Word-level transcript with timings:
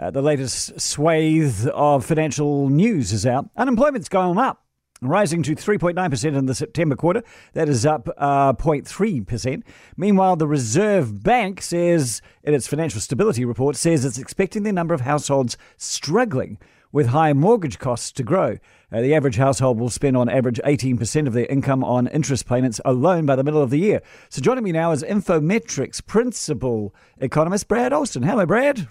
Uh, 0.00 0.10
the 0.10 0.22
latest 0.22 0.80
swathe 0.80 1.66
of 1.74 2.04
financial 2.04 2.68
news 2.68 3.12
is 3.12 3.26
out. 3.26 3.50
Unemployment's 3.56 4.08
gone 4.08 4.38
up 4.38 4.64
rising 5.00 5.42
to 5.44 5.54
3.9% 5.54 6.36
in 6.36 6.46
the 6.46 6.54
September 6.54 6.96
quarter. 6.96 7.22
That 7.52 7.68
is 7.68 7.86
up 7.86 8.08
uh, 8.16 8.52
0.3%. 8.52 9.62
Meanwhile, 9.96 10.36
the 10.36 10.46
Reserve 10.46 11.22
Bank 11.22 11.62
says 11.62 12.20
in 12.42 12.54
its 12.54 12.66
financial 12.66 13.00
stability 13.00 13.44
report 13.44 13.76
says 13.76 14.04
it's 14.04 14.18
expecting 14.18 14.62
the 14.62 14.72
number 14.72 14.94
of 14.94 15.02
households 15.02 15.56
struggling 15.76 16.58
with 16.90 17.08
high 17.08 17.32
mortgage 17.32 17.78
costs 17.78 18.10
to 18.12 18.22
grow. 18.22 18.56
Uh, 18.90 19.02
the 19.02 19.14
average 19.14 19.36
household 19.36 19.78
will 19.78 19.90
spend 19.90 20.16
on 20.16 20.28
average 20.28 20.58
18% 20.64 21.26
of 21.26 21.34
their 21.34 21.46
income 21.46 21.84
on 21.84 22.06
interest 22.08 22.46
payments 22.46 22.80
alone 22.84 23.26
by 23.26 23.36
the 23.36 23.44
middle 23.44 23.62
of 23.62 23.70
the 23.70 23.78
year. 23.78 24.00
So 24.30 24.40
joining 24.40 24.64
me 24.64 24.72
now 24.72 24.92
is 24.92 25.02
Infometrics 25.02 26.04
principal 26.04 26.94
economist 27.18 27.68
Brad 27.68 27.92
Olsen. 27.92 28.22
Hello, 28.22 28.46
Brad. 28.46 28.88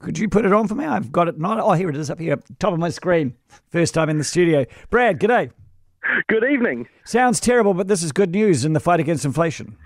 Could 0.00 0.18
you 0.18 0.28
put 0.28 0.44
it 0.44 0.52
on 0.52 0.68
for 0.68 0.76
me? 0.76 0.84
I've 0.84 1.10
got 1.10 1.28
it 1.28 1.38
not. 1.38 1.58
Oh, 1.58 1.72
here 1.72 1.88
it 1.88 1.96
is 1.96 2.08
up 2.10 2.20
here, 2.20 2.38
top 2.58 2.72
of 2.72 2.78
my 2.78 2.88
screen. 2.88 3.34
First 3.70 3.94
time 3.94 4.08
in 4.08 4.18
the 4.18 4.24
studio. 4.24 4.64
Brad, 4.90 5.18
g'day. 5.18 5.50
Good 6.28 6.44
evening. 6.44 6.88
Sounds 7.04 7.40
terrible, 7.40 7.74
but 7.74 7.88
this 7.88 8.02
is 8.02 8.12
good 8.12 8.30
news 8.30 8.64
in 8.64 8.72
the 8.72 8.80
fight 8.80 9.00
against 9.00 9.24
inflation. 9.24 9.76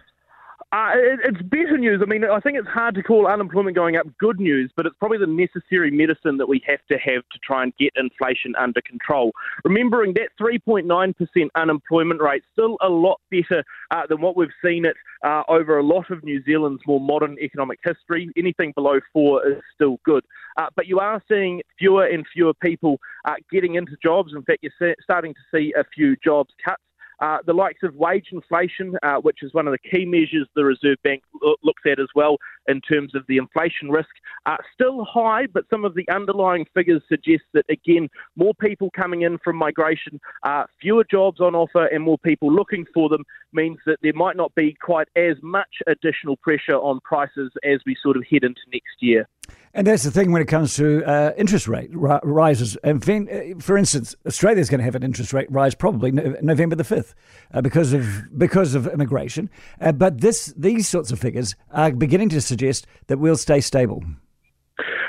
Uh, 0.73 0.93
it, 0.95 1.21
it's 1.23 1.43
better 1.43 1.77
news. 1.77 2.01
I 2.03 2.07
mean, 2.07 2.25
I 2.25 2.41
think 2.41 2.57
it's 2.57 2.69
hard 2.69 2.95
to 2.95 3.03
call 3.03 3.27
unemployment 3.27 3.77
going 3.77 3.97
up 3.97 4.07
good 4.19 4.41
news, 4.41 4.73
but 4.75 4.87
it's 4.87 4.97
probably 4.99 5.19
the 5.19 5.27
necessary 5.27 5.91
medicine 5.91 6.39
that 6.39 6.49
we 6.49 6.63
have 6.67 6.81
to 6.89 6.97
have 6.97 7.23
to 7.31 7.39
try 7.45 7.63
and 7.63 7.77
get 7.77 7.93
inflation 7.95 8.55
under 8.59 8.81
control. 8.81 9.33
Remembering 9.65 10.15
that 10.15 10.31
3.9% 10.41 11.15
unemployment 11.57 12.23
rate 12.23 12.43
still 12.53 12.79
a 12.81 12.89
lot 12.89 13.21
better 13.31 13.63
uh, 13.91 14.07
than 14.09 14.23
what 14.23 14.35
we've 14.35 14.49
seen 14.65 14.87
it 14.87 14.97
uh, 15.23 15.43
over 15.47 15.77
a 15.77 15.83
lot 15.83 16.11
of 16.11 16.25
New 16.25 16.43
Zealand's 16.43 16.81
more 16.87 17.01
modern 17.01 17.39
economic 17.39 17.79
history. 17.85 18.31
Anything 18.35 18.73
below 18.75 18.99
four 19.13 19.47
is 19.47 19.59
still 19.75 19.99
good. 20.07 20.25
Uh, 20.57 20.69
but 20.75 20.87
you 20.87 20.99
are 21.01 21.23
seeing 21.29 21.61
fewer 21.79 22.07
and 22.07 22.25
fewer 22.33 22.55
people 22.55 22.99
uh, 23.27 23.35
getting 23.51 23.75
into 23.75 23.93
jobs. 24.03 24.33
In 24.35 24.43
fact, 24.43 24.63
you're 24.63 24.95
starting 25.03 25.35
to 25.35 25.41
see 25.55 25.75
a 25.79 25.85
few 25.95 26.17
jobs 26.25 26.55
cuts. 26.65 26.83
Uh, 27.23 27.39
the 27.47 27.53
likes 27.53 27.85
of 27.85 27.95
wage 27.95 28.27
inflation, 28.33 28.97
uh, 29.05 29.15
which 29.19 29.45
is 29.45 29.55
one 29.55 29.69
of 29.69 29.73
the 29.73 29.89
key 29.91 30.05
measures 30.05 30.49
the 30.57 30.65
Reserve 30.65 30.99
Bank 31.05 31.23
lo- 31.41 31.55
looks 31.63 31.83
at 31.87 32.01
as 32.01 32.09
well 32.17 32.37
in 32.67 32.81
terms 32.81 33.15
of 33.15 33.23
the 33.29 33.37
inflation 33.37 33.91
risk, 33.91 34.09
uh, 34.47 34.57
still 34.75 35.05
high, 35.05 35.47
but 35.47 35.65
some 35.71 35.85
of 35.85 35.95
the 35.95 36.09
underlying 36.11 36.67
figures 36.75 37.01
suggest 37.09 37.45
that, 37.55 37.65
again, 37.69 38.09
more 38.35 38.53
people 38.55 38.91
coming 38.91 39.23
in 39.23 39.39
from 39.39 39.55
migration, 39.55 40.21
uh, 40.43 40.65
fewer 40.81 41.05
jobs 41.09 41.41
on 41.41 41.55
offer, 41.55 41.87
and 41.87 42.03
more 42.03 42.19
people 42.19 42.53
looking 42.53 42.85
for 42.93 43.09
them 43.09 43.25
means 43.53 43.79
that 43.87 43.99
there 44.03 44.15
might 44.15 44.37
not 44.37 44.53
be 44.57 44.77
quite 44.83 45.07
as 45.15 45.37
much 45.43 45.77
additional 45.87 46.37
pressure 46.39 46.75
on 46.77 46.99
prices 47.05 47.53
as 47.63 47.79
we 47.87 47.95
sort 48.03 48.17
of 48.17 48.25
head 48.29 48.43
into 48.43 48.63
next 48.73 48.97
year. 49.01 49.29
And 49.75 49.87
that's 49.87 50.03
the 50.03 50.11
thing 50.11 50.33
when 50.33 50.43
it 50.43 50.49
comes 50.49 50.77
to 50.77 51.03
uh, 51.05 51.33
interest 51.39 51.67
rate 51.67 51.89
rises. 51.93 52.77
And 52.85 53.03
uh, 53.09 53.59
for 53.59 53.79
instance, 53.79 54.15
Australia 54.27 54.61
is 54.61 54.69
going 54.69 54.81
to 54.81 54.85
have 54.85 54.95
an 54.95 55.03
interest 55.03 55.33
rate 55.33 55.51
rise 55.51 55.75
probably 55.75 56.13
November 56.13 56.77
the 56.77 56.85
fifth 56.85 57.15
uh, 57.55 57.63
because 57.63 57.95
of 57.95 58.39
because 58.39 58.75
of 58.75 58.87
immigration. 58.87 59.49
Uh, 59.81 59.93
but 59.93 60.21
this 60.21 60.53
these 60.59 60.89
sorts 60.89 61.11
of 61.11 61.19
figures 61.19 61.55
are 61.71 61.91
beginning 61.91 62.29
to 62.31 62.41
suggest 62.43 62.87
that 63.07 63.19
we'll 63.19 63.37
stay 63.37 63.61
stable. 63.61 64.05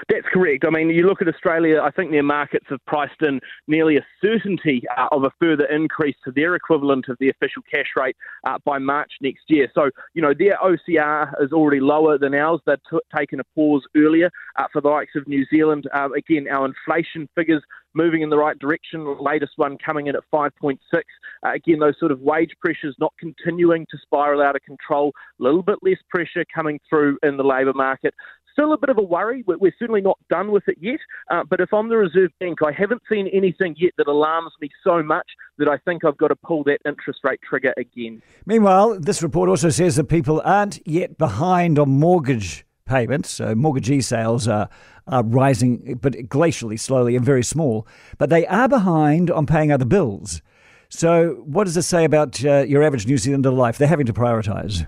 That's 0.10 0.26
correct. 0.34 0.66
I 0.66 0.70
mean, 0.70 0.90
you 0.90 1.08
look 1.08 1.22
at 1.22 1.28
Australia, 1.28 1.82
I 1.82 1.92
think 1.92 2.12
their 2.12 2.24
markets 2.24 2.66
have 2.70 2.84
priced 2.86 3.22
in 3.22 3.40
nearly 3.68 3.98
a 3.98 4.06
certainty 4.22 4.84
uh, 4.98 5.08
of 5.12 5.24
a 5.24 5.32
further 5.40 5.66
increase 5.66 6.16
to 6.26 6.32
their 6.32 6.56
equivalent 6.56 7.06
of 7.10 7.18
the 7.20 7.30
official 7.30 7.62
cash 7.72 7.88
rate 7.96 8.16
uh, 8.46 8.58
by 8.66 8.80
March 8.80 9.12
next 9.22 9.44
year. 9.48 9.68
So, 9.74 9.90
you 10.14 10.22
know, 10.22 10.34
their 10.38 10.58
OCR 10.58 11.32
is 11.42 11.52
already 11.52 11.80
lower 11.80 12.18
than 12.18 12.34
ours. 12.34 12.60
They've 12.66 12.78
t- 12.90 12.98
taken 13.16 13.40
a 13.40 13.44
pause 13.56 13.84
earlier 13.96 14.30
uh, 14.58 14.66
for 14.72 14.82
the 14.82 14.90
likes 14.90 15.12
of 15.16 15.28
New 15.28 15.46
Zealand. 15.50 15.88
Uh, 15.94 16.10
again, 16.18 16.48
our 16.52 16.66
inflation 16.66 17.30
figures 17.36 17.64
moving 17.94 18.22
in 18.22 18.30
the 18.30 18.38
right 18.38 18.58
direction. 18.58 19.04
The 19.04 19.12
latest 19.22 19.54
one 19.58 19.78
coming 19.78 20.08
in 20.08 20.16
at 20.16 20.24
5.6. 20.34 20.78
Uh, 20.94 21.02
again, 21.54 21.80
those 21.80 21.98
sort 22.00 22.12
of 22.12 22.20
wage 22.22 22.52
pressures 22.60 22.96
not 23.00 23.14
continuing 23.20 23.86
to 23.92 23.98
spiral 24.02 24.42
out 24.42 24.56
of 24.56 24.64
control. 24.64 25.12
A 25.40 25.44
little 25.44 25.64
bit 25.64 25.78
less 25.82 26.00
pressure 26.10 26.46
coming 26.54 26.80
through 26.90 27.18
in 27.24 27.38
the 27.38 27.44
labour 27.44 27.74
market 27.74 28.14
still 28.54 28.74
a 28.74 28.78
bit 28.78 28.90
of 28.90 28.98
a 28.98 29.02
worry. 29.02 29.44
We're 29.46 29.74
certainly 29.78 30.02
not 30.02 30.18
done 30.30 30.52
with 30.52 30.64
it 30.68 30.78
yet. 30.80 31.00
Uh, 31.30 31.44
but 31.50 31.60
if 31.60 31.74
I'm 31.74 31.90
the 31.90 31.98
Reserve 31.98 32.32
Bank, 32.40 32.60
I 32.66 32.72
haven't 32.72 33.02
seen 33.12 33.28
anything 33.28 33.76
yet 33.78 33.92
that 33.98 34.08
alarms 34.08 34.52
me 34.62 34.70
so 34.84 35.04
much 35.04 35.28
that 35.58 35.68
I 35.68 35.78
think 35.78 36.06
I've 36.06 36.18
got 36.18 36.30
to 36.30 36.36
pull 36.36 36.64
that 36.66 36.80
interest 36.86 37.20
rate 37.24 37.40
trigger 37.48 37.74
again. 37.78 38.22
Meanwhile, 38.46 39.00
this 39.00 39.22
report 39.22 39.50
also 39.50 39.70
says 39.70 39.96
that 39.98 40.06
people 40.06 40.42
aren't 40.46 40.86
yet 40.88 41.18
behind 41.18 41.78
on 41.78 41.90
mortgage 41.90 42.66
payments. 42.86 43.30
So 43.32 43.56
mortgagee 43.56 44.02
sales 44.02 44.48
are, 44.48 44.70
are 45.08 45.24
rising, 45.24 46.00
but 46.02 46.14
glacially 46.14 46.80
slowly 46.80 47.16
and 47.16 47.26
very 47.26 47.44
small. 47.44 47.88
But 48.18 48.30
they 48.30 48.46
are 48.48 48.68
behind 48.68 49.32
on 49.32 49.46
paying 49.46 49.72
other 49.72 49.86
bills. 49.86 50.42
So, 50.90 51.42
what 51.46 51.64
does 51.64 51.74
this 51.74 51.88
say 51.88 52.04
about 52.04 52.46
uh, 52.46 52.66
your 52.68 52.84
average 52.84 53.08
New 53.08 53.18
Zealander 53.18 53.50
life? 53.50 53.80
They're 53.80 53.88
having 53.88 54.06
to 54.06 54.14
prioritise. 54.14 54.86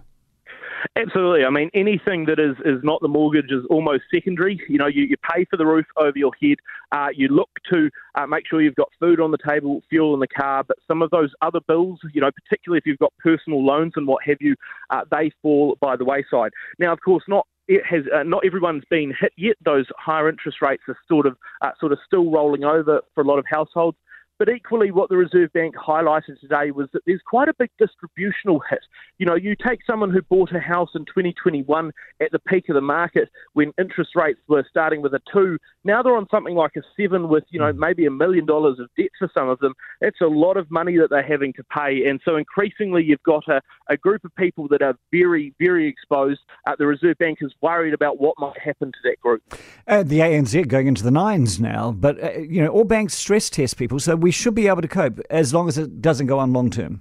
Absolutely. 0.96 1.46
I 1.46 1.50
mean, 1.50 1.70
anything 1.74 2.26
that 2.26 2.40
is, 2.40 2.56
is 2.66 2.84
not 2.84 3.02
the 3.02 3.08
mortgage 3.08 3.52
is 3.52 3.64
almost 3.70 4.04
secondary. 4.14 4.60
You 4.70 4.78
know, 4.78 4.88
you, 4.88 5.04
you 5.04 5.16
pay 5.18 5.46
for 5.46 5.58
the 5.58 5.66
roof 5.66 5.86
over 5.98 6.18
your 6.18 6.32
head. 6.42 6.58
Uh, 6.92 7.08
you 7.14 7.28
look 7.28 7.50
to 7.72 7.90
uh, 8.16 8.26
make 8.28 8.48
sure 8.48 8.62
you've 8.62 8.76
got 8.76 8.90
food 9.00 9.20
on 9.20 9.32
the 9.32 9.38
table, 9.48 9.82
fuel 9.90 10.14
in 10.14 10.20
the 10.20 10.28
car. 10.28 10.64
But 10.64 10.78
some 10.88 11.02
of 11.02 11.10
those 11.12 11.32
other 11.42 11.60
bills, 11.68 12.00
you 12.14 12.22
know, 12.22 12.32
particularly 12.32 12.80
if 12.80 12.86
you've 12.86 13.00
got 13.00 13.14
personal 13.20 13.66
loans 13.66 13.94
and 13.96 14.08
what 14.08 14.24
have 14.26 14.38
you, 14.40 14.56
uh, 14.90 15.02
they 15.12 15.32
fall 15.42 15.78
by 15.82 15.96
the 15.96 16.06
wayside. 16.06 16.52
Now, 16.80 16.94
of 16.94 17.02
course, 17.02 17.24
not 17.28 17.48
it 17.68 17.84
has 17.86 18.04
uh, 18.14 18.24
not 18.24 18.46
everyone's 18.46 18.84
been 18.90 19.14
hit 19.20 19.34
yet. 19.38 19.56
Those 19.64 19.88
higher 19.98 20.30
interest 20.30 20.62
rates 20.62 20.84
are 20.88 20.98
sort 21.08 21.26
of 21.26 21.36
uh, 21.62 21.72
sort 21.80 21.92
of 21.92 22.00
still 22.06 22.32
rolling 22.32 22.64
over 22.64 23.02
for 23.14 23.22
a 23.22 23.28
lot 23.28 23.40
of 23.40 23.46
households. 23.50 23.98
But 24.38 24.50
equally, 24.50 24.92
what 24.92 25.10
the 25.10 25.16
Reserve 25.16 25.54
Bank 25.54 25.76
highlighted 25.76 26.40
today 26.42 26.72
was 26.72 26.90
that 26.92 27.04
there's 27.06 27.22
quite 27.26 27.48
a 27.48 27.54
big 27.58 27.70
distributional 27.80 28.62
hit. 28.70 28.82
You 29.18 29.26
know, 29.26 29.36
you 29.36 29.56
take 29.56 29.80
someone 29.88 30.10
who 30.10 30.22
bought 30.24 30.54
a 30.54 30.60
house 30.60 30.90
in 30.94 31.06
2021 31.06 31.92
at 32.22 32.32
the 32.32 32.40
peak 32.40 32.68
of 32.68 32.76
the 32.76 32.82
market 32.82 33.30
when 33.54 33.72
interest 33.80 34.12
rates 34.14 34.40
were 34.50 34.66
starting 34.70 35.02
with 35.02 35.14
a 35.14 35.22
two. 35.32 35.58
Now 35.86 36.04
they're 36.04 36.18
on 36.18 36.28
something 36.30 36.56
like 36.56 36.74
a 36.76 36.82
seven 37.00 37.30
with, 37.30 37.46
you 37.50 37.60
know, 37.60 37.72
hmm. 37.72 37.80
maybe 37.80 38.06
a 38.06 38.12
million 38.12 38.46
dollars 38.46 38.78
of 38.80 38.90
debt 38.98 39.12
for 39.18 39.30
some 39.34 39.48
of 39.48 39.60
them. 39.60 39.74
It's 40.02 40.20
a 40.22 40.28
lot 40.28 40.58
of 40.58 40.70
money 40.70 40.98
that 40.98 41.10
they're 41.10 41.24
having 41.24 41.54
to 41.54 41.64
pay. 41.64 42.06
And 42.06 42.20
so 42.26 42.36
increasingly, 42.36 43.06
you've 43.06 43.24
got 43.24 43.48
a, 43.48 43.62
a 43.90 43.96
group 43.96 44.26
of 44.26 44.36
people 44.36 44.68
that 44.70 44.82
are 44.82 44.96
very, 45.12 45.54
very 45.60 45.88
exposed. 45.88 46.42
Uh, 46.68 46.76
the 46.78 46.88
Reserve 46.88 47.18
Bank 47.20 47.38
is 47.40 47.54
worried 47.62 47.94
about 47.94 48.20
what 48.20 48.36
might 48.38 48.60
happen 48.60 48.92
to 48.92 48.98
that 49.06 49.20
group. 49.22 49.42
Uh, 49.88 50.04
the 50.04 50.20
ANZ 50.20 50.68
going 50.68 50.88
into 50.88 51.04
the 51.04 51.12
nines 51.12 51.58
now. 51.58 51.92
But, 51.92 52.22
uh, 52.22 52.40
you 52.40 52.62
know, 52.62 52.68
all 52.68 52.84
banks 52.84 53.14
stress 53.14 53.50
test 53.50 53.78
people. 53.78 54.00
So 54.00 54.25
we 54.26 54.32
should 54.32 54.56
be 54.56 54.68
able 54.68 54.82
to 54.82 54.88
cope 54.88 55.20
as 55.30 55.54
long 55.54 55.68
as 55.68 55.78
it 55.78 56.02
doesn't 56.02 56.26
go 56.26 56.40
on 56.40 56.52
long 56.52 56.72
term. 56.72 57.00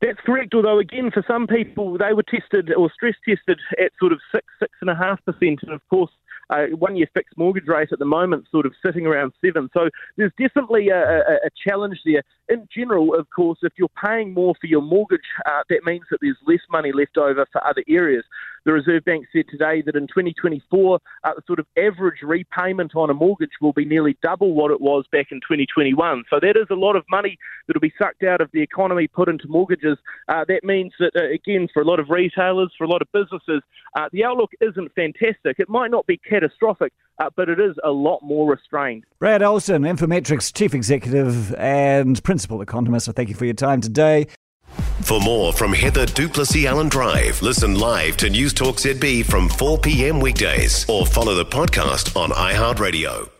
That's 0.00 0.20
correct. 0.24 0.54
Although 0.54 0.78
again, 0.78 1.10
for 1.10 1.24
some 1.26 1.48
people, 1.48 1.98
they 1.98 2.12
were 2.12 2.22
tested 2.22 2.72
or 2.72 2.92
stress 2.94 3.16
tested 3.28 3.58
at 3.84 3.90
sort 3.98 4.12
of 4.12 4.20
six, 4.30 4.44
six 4.60 4.70
and 4.80 4.88
a 4.88 4.94
half 4.94 5.18
percent, 5.24 5.64
and 5.64 5.72
of 5.72 5.80
course, 5.90 6.12
uh, 6.50 6.66
one 6.78 6.96
year 6.96 7.06
fixed 7.14 7.36
mortgage 7.36 7.66
rate 7.66 7.88
at 7.92 7.98
the 7.98 8.04
moment 8.04 8.46
sort 8.50 8.66
of 8.66 8.72
sitting 8.84 9.06
around 9.06 9.32
seven. 9.44 9.68
So 9.74 9.88
there's 10.16 10.32
definitely 10.38 10.88
a, 10.88 11.00
a, 11.00 11.34
a 11.46 11.50
challenge 11.66 11.98
there. 12.04 12.22
In 12.48 12.68
general, 12.74 13.14
of 13.14 13.26
course, 13.34 13.58
if 13.62 13.72
you're 13.76 13.88
paying 14.04 14.32
more 14.32 14.54
for 14.60 14.66
your 14.66 14.82
mortgage, 14.82 15.20
uh, 15.46 15.62
that 15.68 15.84
means 15.84 16.04
that 16.10 16.18
there's 16.20 16.36
less 16.46 16.60
money 16.70 16.92
left 16.92 17.16
over 17.18 17.46
for 17.52 17.66
other 17.66 17.82
areas. 17.88 18.24
The 18.66 18.72
Reserve 18.72 19.04
Bank 19.04 19.26
said 19.32 19.44
today 19.48 19.80
that 19.86 19.94
in 19.94 20.08
2024, 20.08 20.98
uh, 21.22 21.30
the 21.36 21.42
sort 21.46 21.60
of 21.60 21.66
average 21.78 22.22
repayment 22.22 22.96
on 22.96 23.10
a 23.10 23.14
mortgage 23.14 23.52
will 23.60 23.72
be 23.72 23.84
nearly 23.84 24.18
double 24.22 24.54
what 24.54 24.72
it 24.72 24.80
was 24.80 25.04
back 25.12 25.28
in 25.30 25.38
2021. 25.38 26.24
So 26.28 26.40
that 26.40 26.56
is 26.56 26.66
a 26.70 26.74
lot 26.74 26.96
of 26.96 27.04
money 27.08 27.38
that 27.66 27.76
will 27.76 27.80
be 27.80 27.92
sucked 27.96 28.24
out 28.24 28.40
of 28.40 28.50
the 28.52 28.60
economy, 28.60 29.06
put 29.06 29.28
into 29.28 29.46
mortgages. 29.46 29.98
Uh, 30.26 30.44
that 30.48 30.64
means 30.64 30.92
that, 30.98 31.12
uh, 31.14 31.30
again, 31.32 31.68
for 31.72 31.80
a 31.80 31.84
lot 31.84 32.00
of 32.00 32.10
retailers, 32.10 32.72
for 32.76 32.82
a 32.82 32.88
lot 32.88 33.02
of 33.02 33.08
businesses, 33.12 33.62
uh, 33.96 34.08
the 34.12 34.24
outlook 34.24 34.50
isn't 34.60 34.92
fantastic. 34.96 35.60
It 35.60 35.68
might 35.68 35.92
not 35.92 36.04
be 36.08 36.18
catastrophic, 36.36 36.92
uh, 37.18 37.30
but 37.34 37.48
it 37.48 37.58
is 37.58 37.76
a 37.84 37.90
lot 37.90 38.20
more 38.22 38.50
restrained. 38.50 39.04
Brad 39.18 39.42
Olsen, 39.42 39.82
Infometrics 39.82 40.54
Chief 40.54 40.74
Executive 40.74 41.54
and 41.54 42.22
Principal 42.22 42.60
Economist, 42.60 43.06
so 43.06 43.12
thank 43.12 43.28
you 43.28 43.34
for 43.34 43.44
your 43.46 43.54
time 43.54 43.80
today. 43.80 44.26
For 45.02 45.20
more 45.20 45.52
from 45.52 45.72
Heather 45.72 46.06
du 46.06 46.28
Plessis-Allen 46.28 46.88
Drive, 46.88 47.40
listen 47.40 47.78
live 47.78 48.16
to 48.18 48.28
News 48.28 48.52
Talk 48.52 48.76
ZB 48.76 49.24
from 49.24 49.48
4 49.48 49.78
p.m. 49.78 50.20
weekdays 50.20 50.88
or 50.88 51.06
follow 51.06 51.34
the 51.34 51.46
podcast 51.46 52.16
on 52.20 52.30
iHeartRadio. 52.30 53.35